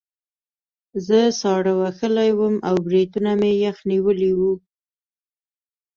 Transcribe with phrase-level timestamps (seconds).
[1.07, 4.53] زه ساړه وهلی وم او بریتونه مې یخ نیولي وو